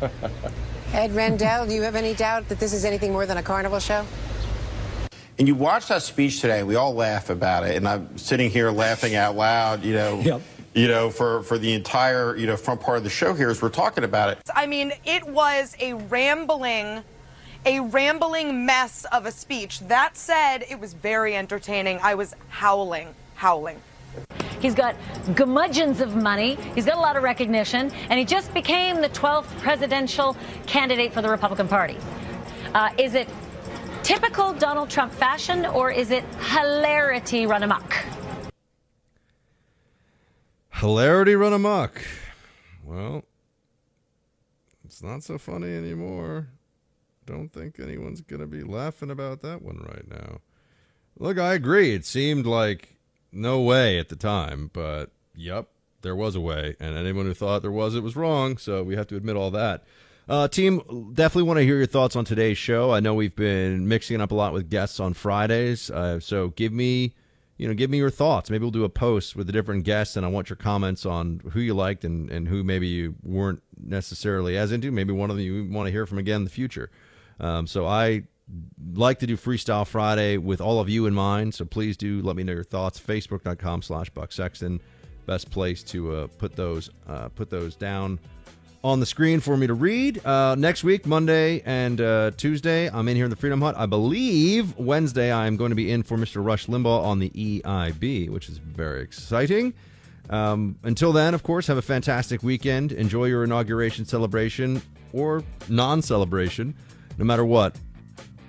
[0.92, 3.78] Ed Rendell, do you have any doubt that this is anything more than a carnival
[3.78, 4.06] show?
[5.38, 8.70] And you watched that speech today, we all laugh about it, and I'm sitting here
[8.70, 10.20] laughing out loud, you know.
[10.20, 10.42] Yep.
[10.74, 13.60] You know, for, for the entire, you know, front part of the show here as
[13.60, 14.38] we're talking about it.
[14.54, 17.02] I mean, it was a rambling,
[17.66, 19.80] a rambling mess of a speech.
[19.80, 21.98] That said, it was very entertaining.
[22.00, 23.80] I was howling, howling.
[24.60, 24.96] He's got
[25.34, 26.56] gumudgeons of money.
[26.74, 30.36] He's got a lot of recognition, and he just became the 12th presidential
[30.66, 31.96] candidate for the Republican Party.
[32.74, 33.28] Uh, is it
[34.02, 38.04] typical Donald Trump fashion, or is it hilarity run amok?
[40.72, 42.02] Hilarity run amok.
[42.84, 43.24] Well,
[44.84, 46.48] it's not so funny anymore.
[47.26, 50.40] Don't think anyone's going to be laughing about that one right now.
[51.18, 51.94] Look, I agree.
[51.94, 52.97] It seemed like
[53.32, 55.68] no way at the time, but yep,
[56.02, 56.76] there was a way.
[56.80, 58.56] And anyone who thought there was, it was wrong.
[58.56, 59.84] So we have to admit all that.
[60.28, 62.92] Uh, team, definitely want to hear your thoughts on today's show.
[62.92, 65.90] I know we've been mixing up a lot with guests on Fridays.
[65.90, 67.14] Uh, so give me,
[67.56, 68.50] you know, give me your thoughts.
[68.50, 71.40] Maybe we'll do a post with the different guests, and I want your comments on
[71.52, 74.90] who you liked and, and who maybe you weren't necessarily as into.
[74.90, 76.90] Maybe one of them you want to hear from again in the future.
[77.40, 78.24] Um, so I
[78.94, 81.54] like to do Freestyle Friday with all of you in mind.
[81.54, 83.00] So please do let me know your thoughts.
[83.00, 84.80] Facebook.com slash Buck Sexton.
[85.26, 88.18] Best place to uh, put those uh, put those down
[88.84, 90.24] on the screen for me to read.
[90.24, 93.74] Uh, next week, Monday and uh, Tuesday, I'm in here in the Freedom Hut.
[93.76, 96.44] I believe Wednesday I'm going to be in for Mr.
[96.44, 99.74] Rush Limbaugh on the EIB, which is very exciting.
[100.30, 102.92] Um, until then, of course, have a fantastic weekend.
[102.92, 104.82] Enjoy your inauguration celebration
[105.12, 106.74] or non celebration.
[107.16, 107.76] No matter what,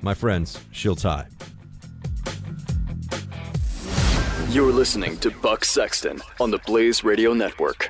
[0.02, 1.28] my friends, she'll tie.
[4.50, 7.90] You're listening to Buck Sexton on the Blaze Radio Network.